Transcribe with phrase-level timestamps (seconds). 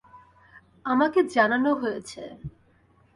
[0.85, 2.21] আমাকে জানানো হয়েছে।